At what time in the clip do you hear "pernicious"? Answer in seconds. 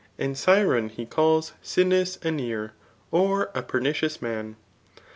3.61-4.19